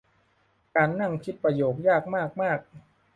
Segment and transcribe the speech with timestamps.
[0.75, 2.59] การนั่งคิดประโยคยากมากมาก